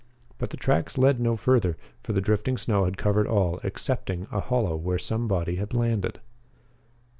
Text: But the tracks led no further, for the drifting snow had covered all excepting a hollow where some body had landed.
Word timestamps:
But 0.39 0.49
the 0.49 0.57
tracks 0.57 0.97
led 0.97 1.19
no 1.19 1.37
further, 1.37 1.77
for 2.01 2.11
the 2.13 2.21
drifting 2.21 2.57
snow 2.57 2.85
had 2.85 2.97
covered 2.97 3.27
all 3.27 3.59
excepting 3.63 4.25
a 4.31 4.39
hollow 4.39 4.75
where 4.75 4.97
some 4.97 5.27
body 5.27 5.57
had 5.57 5.75
landed. 5.75 6.19